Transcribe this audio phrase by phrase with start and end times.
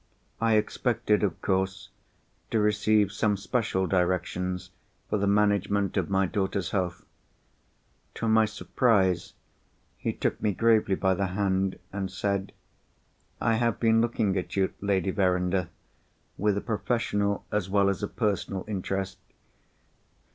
[0.41, 1.89] I expected, of course,
[2.49, 4.71] to receive some special directions
[5.07, 7.05] for the management of my daughter's health.
[8.15, 9.35] To my surprise,
[9.99, 12.51] he took me gravely by the hand, and said,
[13.41, 15.69] 'I have been looking at you, Lady Verinder,
[16.35, 19.19] with a professional as well as a personal interest.